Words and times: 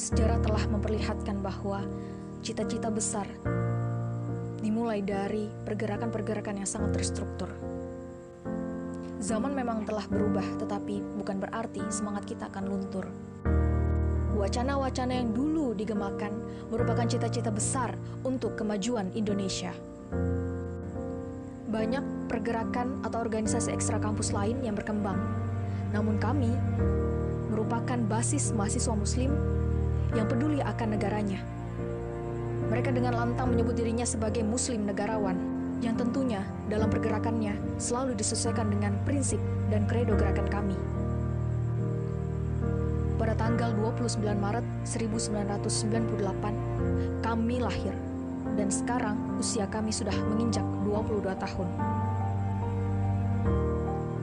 sejarah 0.00 0.40
telah 0.40 0.64
memperlihatkan 0.72 1.44
bahwa 1.44 1.84
cita-cita 2.40 2.88
besar 2.88 3.28
dimulai 4.64 5.04
dari 5.04 5.52
pergerakan-pergerakan 5.68 6.64
yang 6.64 6.68
sangat 6.68 6.96
terstruktur. 6.96 7.52
Zaman 9.20 9.52
memang 9.52 9.84
telah 9.84 10.08
berubah, 10.08 10.44
tetapi 10.56 11.04
bukan 11.20 11.44
berarti 11.44 11.84
semangat 11.92 12.24
kita 12.24 12.48
akan 12.48 12.64
luntur. 12.64 13.04
Wacana-wacana 14.40 15.20
yang 15.20 15.36
dulu 15.36 15.76
digemakan 15.76 16.32
merupakan 16.72 17.04
cita-cita 17.04 17.52
besar 17.52 17.92
untuk 18.24 18.56
kemajuan 18.56 19.12
Indonesia. 19.12 19.76
Banyak 21.68 22.32
pergerakan 22.32 23.04
atau 23.04 23.20
organisasi 23.20 23.68
ekstra 23.76 24.00
kampus 24.00 24.32
lain 24.32 24.64
yang 24.64 24.72
berkembang, 24.72 25.20
namun 25.92 26.16
kami 26.16 26.48
merupakan 27.52 28.00
basis 28.08 28.56
mahasiswa 28.56 28.96
Muslim 28.96 29.60
yang 30.14 30.26
peduli 30.26 30.62
akan 30.62 30.96
negaranya. 30.96 31.42
Mereka 32.70 32.94
dengan 32.94 33.18
lantang 33.18 33.50
menyebut 33.50 33.74
dirinya 33.74 34.06
sebagai 34.06 34.46
Muslim 34.46 34.86
negarawan, 34.86 35.34
yang 35.80 35.96
tentunya 35.96 36.44
dalam 36.68 36.92
pergerakannya 36.92 37.56
selalu 37.80 38.12
disesuaikan 38.14 38.68
dengan 38.68 38.92
prinsip 39.08 39.40
dan 39.72 39.88
kredo 39.88 40.14
gerakan 40.14 40.46
kami. 40.46 40.76
Pada 43.16 43.36
tanggal 43.36 43.72
29 43.76 44.22
Maret 44.22 44.64
1998, 44.88 47.20
kami 47.20 47.56
lahir, 47.60 47.92
dan 48.56 48.72
sekarang 48.72 49.16
usia 49.36 49.68
kami 49.68 49.92
sudah 49.92 50.14
menginjak 50.32 50.64
22 50.88 51.28
tahun. 51.36 51.68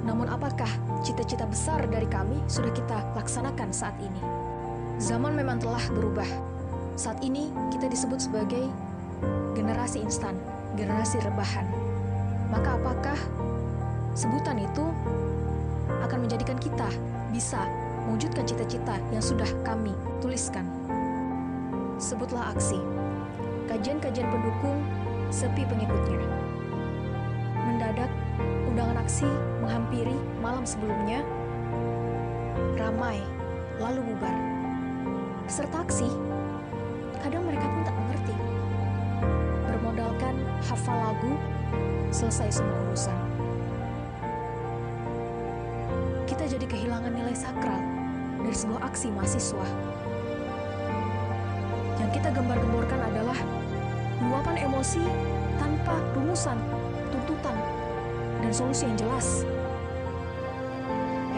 Namun 0.08 0.32
apakah 0.34 0.70
cita-cita 1.06 1.46
besar 1.46 1.86
dari 1.92 2.10
kami 2.10 2.42
sudah 2.50 2.74
kita 2.74 3.06
laksanakan 3.14 3.70
saat 3.70 3.94
ini? 4.02 4.22
Zaman 4.98 5.38
memang 5.38 5.62
telah 5.62 5.82
berubah. 5.94 6.26
Saat 6.98 7.22
ini 7.22 7.54
kita 7.70 7.86
disebut 7.86 8.18
sebagai 8.18 8.66
generasi 9.54 10.02
instan, 10.02 10.34
generasi 10.74 11.22
rebahan. 11.22 11.70
Maka 12.50 12.82
apakah 12.82 13.20
sebutan 14.18 14.58
itu 14.58 14.90
akan 16.02 16.26
menjadikan 16.26 16.58
kita 16.58 16.90
bisa 17.30 17.62
mewujudkan 18.10 18.50
cita-cita 18.50 18.98
yang 19.14 19.22
sudah 19.22 19.46
kami 19.62 19.94
tuliskan? 20.18 20.66
Sebutlah 22.02 22.58
aksi. 22.58 22.82
Kajian-kajian 23.70 24.34
pendukung 24.34 24.82
sepi 25.30 25.62
pengikutnya. 25.62 26.26
Mendadak 27.70 28.10
undangan 28.66 28.98
aksi 29.06 29.30
menghampiri 29.62 30.18
malam 30.42 30.66
sebelumnya 30.66 31.22
ramai 32.82 33.22
lalu 33.78 34.02
bubar. 34.02 34.57
Peserta 35.48 35.80
aksi 35.80 36.12
kadang 37.24 37.48
mereka 37.48 37.64
pun 37.72 37.82
tak 37.88 37.96
mengerti. 37.96 38.36
Bermodalkan 39.64 40.36
hafal 40.60 41.00
lagu, 41.00 41.40
selesai 42.12 42.60
semua 42.60 42.76
urusan. 42.92 43.16
Kita 46.28 46.52
jadi 46.52 46.68
kehilangan 46.68 47.16
nilai 47.16 47.32
sakral 47.32 47.80
dari 48.44 48.52
sebuah 48.52 48.92
aksi 48.92 49.08
mahasiswa. 49.16 49.68
Yang 51.96 52.10
kita 52.20 52.28
gembar-gemborkan 52.36 53.00
adalah 53.08 53.40
luapan 54.28 54.68
emosi 54.68 55.04
tanpa 55.64 55.96
rumusan, 56.12 56.60
tuntutan, 57.08 57.56
dan 58.44 58.52
solusi 58.52 58.84
yang 58.84 59.00
jelas. 59.00 59.48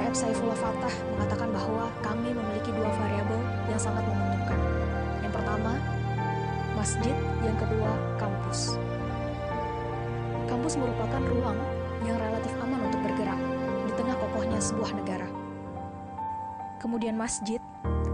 Saifullah 0.10 0.58
Fatah 0.58 0.92
mengatakan 1.16 1.54
bahwa 1.54 1.86
kami 2.02 2.34
memiliki 2.34 2.73
dua 2.73 2.90
variabel 2.98 3.19
yang 3.80 3.96
sangat 3.96 4.04
menguntungkan. 4.12 4.60
Yang 5.24 5.34
pertama, 5.40 5.72
masjid, 6.76 7.16
yang 7.48 7.56
kedua, 7.56 7.92
kampus. 8.20 8.76
Kampus 10.52 10.76
merupakan 10.76 11.23
ruang 11.32 11.56
yang 12.04 12.20
relatif 12.20 12.52
aman 12.60 12.84
untuk 12.84 13.00
bergerak 13.08 13.39
di 13.88 13.92
tengah 13.95 14.20
kokohnya 14.20 14.60
sebuah 14.60 14.92
negara. 15.00 15.28
Kemudian 16.84 17.16
masjid 17.16 17.64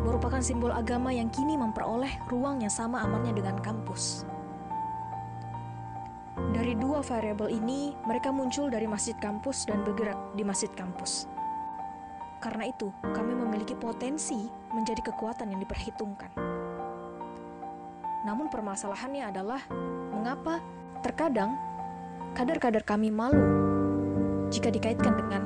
merupakan 0.06 0.38
simbol 0.38 0.70
agama 0.70 1.10
yang 1.10 1.34
kini 1.34 1.58
memperoleh 1.58 2.14
ruang 2.30 2.62
yang 2.62 2.70
sama 2.70 3.02
amannya 3.02 3.34
dengan 3.34 3.58
kampus. 3.58 4.22
Dari 6.54 6.78
dua 6.78 7.02
variabel 7.02 7.50
ini, 7.58 7.98
mereka 8.06 8.30
muncul 8.30 8.70
dari 8.70 8.86
masjid 8.86 9.18
kampus 9.18 9.66
dan 9.66 9.82
bergerak 9.82 10.38
di 10.38 10.46
masjid 10.46 10.70
kampus. 10.78 11.26
Karena 12.46 12.70
itu, 12.70 12.94
kami 13.02 13.34
memiliki 13.34 13.74
potensi 13.74 14.38
menjadi 14.70 15.02
kekuatan 15.02 15.50
yang 15.50 15.66
diperhitungkan. 15.66 16.30
Namun 18.22 18.54
permasalahannya 18.54 19.34
adalah 19.34 19.66
mengapa 20.14 20.62
terkadang 21.02 21.58
kader-kader 22.38 22.86
kami 22.86 23.10
malu 23.10 23.42
jika 24.54 24.70
dikaitkan 24.70 25.18
dengan 25.18 25.42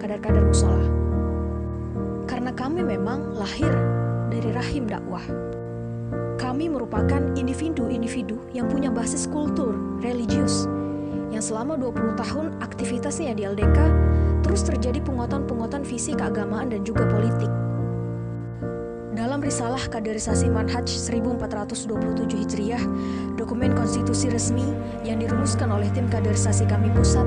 kader-kader 0.00 0.48
musola. 0.48 0.88
Karena 2.24 2.56
kami 2.56 2.80
memang 2.80 3.36
lahir 3.36 3.68
dari 4.32 4.48
rahim 4.56 4.88
dakwah. 4.88 5.28
Kami 6.40 6.72
merupakan 6.72 7.36
individu-individu 7.36 8.48
yang 8.56 8.64
punya 8.72 8.88
basis 8.88 9.28
kultur 9.28 9.76
religius 10.00 10.64
yang 11.28 11.44
selama 11.44 11.76
20 11.76 12.16
tahun 12.16 12.46
aktivitasnya 12.64 13.36
di 13.36 13.44
LDK 13.44 13.78
terus 14.42 14.64
terjadi 14.64 15.04
penguatan-penguatan 15.04 15.84
visi 15.84 16.16
keagamaan 16.16 16.72
dan 16.72 16.80
juga 16.86 17.04
politik. 17.04 17.50
Dalam 19.18 19.42
risalah 19.42 19.82
kaderisasi 19.90 20.46
Manhaj 20.46 20.86
1427 20.86 22.38
Hijriah, 22.38 22.84
dokumen 23.34 23.74
konstitusi 23.74 24.30
resmi 24.30 24.62
yang 25.02 25.18
dirumuskan 25.18 25.74
oleh 25.74 25.90
tim 25.90 26.06
kaderisasi 26.06 26.70
kami 26.70 26.86
pusat, 26.94 27.26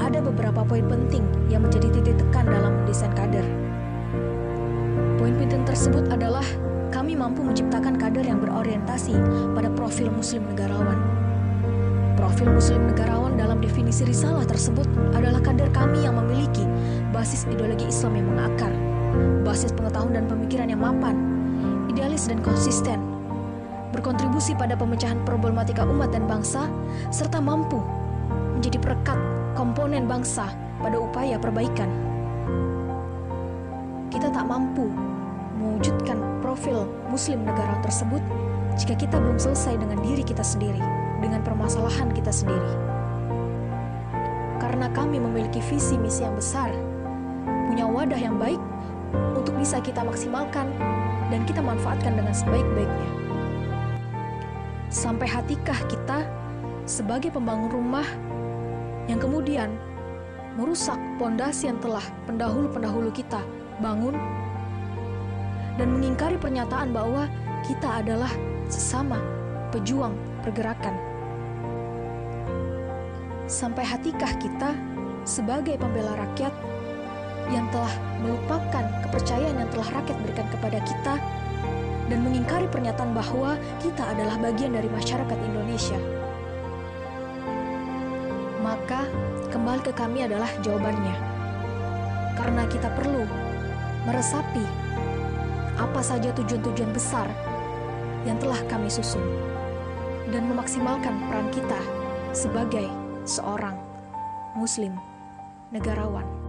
ada 0.00 0.24
beberapa 0.24 0.64
poin 0.64 0.88
penting 0.88 1.28
yang 1.52 1.60
menjadi 1.60 1.92
titik 1.92 2.16
tekan 2.16 2.48
dalam 2.48 2.80
desain 2.88 3.12
kader. 3.12 3.44
Poin 5.20 5.36
penting 5.36 5.60
tersebut 5.68 6.08
adalah 6.08 6.44
kami 6.88 7.12
mampu 7.12 7.44
menciptakan 7.44 8.00
kader 8.00 8.24
yang 8.24 8.40
berorientasi 8.40 9.12
pada 9.52 9.68
profil 9.76 10.08
muslim 10.08 10.40
negarawan. 10.48 11.25
Profil 12.16 12.48
muslim 12.48 12.88
negarawan 12.88 13.36
dalam 13.36 13.60
definisi 13.60 14.00
risalah 14.08 14.48
tersebut 14.48 14.88
adalah 15.12 15.36
kader 15.44 15.68
kami 15.68 16.00
yang 16.00 16.16
memiliki 16.16 16.64
basis 17.12 17.44
ideologi 17.44 17.92
Islam 17.92 18.16
yang 18.16 18.26
mengakar, 18.32 18.72
basis 19.44 19.68
pengetahuan 19.76 20.16
dan 20.16 20.24
pemikiran 20.24 20.72
yang 20.72 20.80
mapan, 20.80 21.12
idealis 21.92 22.24
dan 22.24 22.40
konsisten, 22.40 23.04
berkontribusi 23.92 24.56
pada 24.56 24.72
pemecahan 24.80 25.20
problematika 25.28 25.84
umat 25.84 26.08
dan 26.08 26.24
bangsa, 26.24 26.72
serta 27.12 27.36
mampu 27.36 27.84
menjadi 28.56 28.80
perekat 28.80 29.20
komponen 29.52 30.08
bangsa 30.08 30.48
pada 30.80 30.96
upaya 30.96 31.36
perbaikan. 31.36 31.92
Kita 34.08 34.32
tak 34.32 34.48
mampu 34.48 34.88
mewujudkan 35.60 36.40
profil 36.40 36.88
Muslim 37.12 37.44
negara 37.44 37.76
tersebut 37.84 38.24
jika 38.80 38.96
kita 38.96 39.20
belum 39.20 39.36
selesai 39.36 39.76
dengan 39.76 40.00
diri 40.00 40.24
kita 40.24 40.40
sendiri, 40.40 40.80
dengan 41.20 41.40
permasalahan 41.44 42.12
kita 42.12 42.32
sendiri. 42.32 42.72
Karena 44.56 44.88
kami 44.92 45.20
memiliki 45.20 45.60
visi 45.60 45.96
misi 46.00 46.24
yang 46.24 46.36
besar, 46.36 46.72
punya 47.68 47.84
wadah 47.84 48.18
yang 48.18 48.36
baik 48.40 48.60
untuk 49.36 49.54
bisa 49.56 49.80
kita 49.80 50.02
maksimalkan 50.02 50.68
dan 51.28 51.40
kita 51.44 51.60
manfaatkan 51.60 52.16
dengan 52.16 52.32
sebaik-baiknya. 52.32 53.10
Sampai 54.88 55.28
hatikah 55.28 55.76
kita 55.90 56.24
sebagai 56.86 57.34
pembangun 57.34 57.68
rumah 57.68 58.06
yang 59.10 59.18
kemudian 59.18 59.74
merusak 60.56 60.96
pondasi 61.20 61.68
yang 61.68 61.78
telah 61.82 62.02
pendahulu-pendahulu 62.24 63.12
kita 63.12 63.42
bangun 63.82 64.16
dan 65.76 65.92
mengingkari 65.92 66.40
pernyataan 66.40 66.96
bahwa 66.96 67.28
kita 67.66 68.00
adalah 68.00 68.30
sesama 68.72 69.20
pejuang 69.68 70.16
pergerakan. 70.46 70.94
Sampai 73.50 73.82
hatikah 73.82 74.30
kita 74.38 74.70
sebagai 75.26 75.74
pembela 75.74 76.14
rakyat 76.14 76.54
yang 77.50 77.66
telah 77.74 77.90
melupakan 78.22 78.84
kepercayaan 79.06 79.58
yang 79.58 79.70
telah 79.74 79.90
rakyat 80.02 80.18
berikan 80.22 80.46
kepada 80.54 80.78
kita 80.86 81.14
dan 82.06 82.18
mengingkari 82.22 82.70
pernyataan 82.70 83.10
bahwa 83.10 83.58
kita 83.82 84.06
adalah 84.14 84.38
bagian 84.38 84.74
dari 84.74 84.86
masyarakat 84.86 85.38
Indonesia. 85.50 85.98
Maka 88.62 89.06
kembali 89.50 89.82
ke 89.82 89.92
kami 89.94 90.26
adalah 90.26 90.50
jawabannya. 90.62 91.14
Karena 92.34 92.62
kita 92.70 92.90
perlu 92.94 93.26
meresapi 94.06 94.62
apa 95.78 96.00
saja 96.02 96.30
tujuan-tujuan 96.34 96.90
besar 96.94 97.26
yang 98.26 98.38
telah 98.42 98.58
kami 98.66 98.90
susun 98.90 99.22
dan 100.30 100.50
memaksimalkan 100.50 101.14
peran 101.26 101.48
kita 101.54 101.80
sebagai 102.34 102.86
seorang 103.26 103.78
muslim 104.54 104.94
negarawan. 105.70 106.45